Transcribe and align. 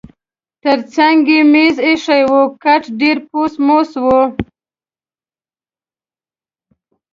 ترڅنګ 0.63 1.19
یې 1.33 1.41
مېز 1.53 1.75
اییښی 1.85 2.23
و، 2.31 2.33
کټ 2.63 2.83
ډېر 2.99 3.17
پوس 3.29 3.53
موس 3.65 3.91
و. 4.03 4.05